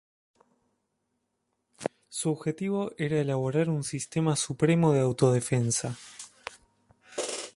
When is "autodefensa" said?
5.01-5.95